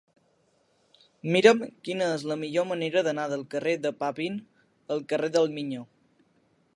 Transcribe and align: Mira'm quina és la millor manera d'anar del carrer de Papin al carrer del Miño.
Mira'm 1.35 1.59
quina 1.89 2.07
és 2.13 2.23
la 2.31 2.37
millor 2.45 2.67
manera 2.71 3.05
d'anar 3.09 3.27
del 3.35 3.45
carrer 3.53 3.77
de 3.85 3.93
Papin 4.03 4.43
al 4.97 5.07
carrer 5.13 5.31
del 5.37 5.49
Miño. 5.59 5.87